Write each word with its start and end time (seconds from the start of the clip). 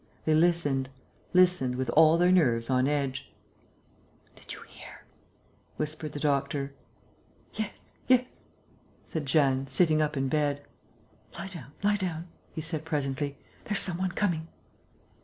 They 0.25 0.33
listened, 0.33 0.89
listened, 1.31 1.75
with 1.75 1.91
all 1.91 2.17
their 2.17 2.31
nerves 2.31 2.71
on 2.71 2.87
edge: 2.87 3.31
"Did 4.35 4.51
you 4.51 4.63
hear?" 4.63 5.03
whispered 5.77 6.13
the 6.13 6.19
doctor. 6.19 6.73
"Yes... 7.53 7.93
yes," 8.07 8.45
said 9.05 9.27
Jeanne, 9.27 9.67
sitting 9.67 10.01
up 10.01 10.17
in 10.17 10.27
bed. 10.27 10.63
"Lie 11.37 11.49
down... 11.49 11.73
lie 11.83 11.97
down," 11.97 12.29
he 12.51 12.61
said, 12.61 12.83
presently. 12.83 13.37
"There's 13.65 13.79
some 13.79 13.99
one 13.99 14.09
coming." 14.13 14.47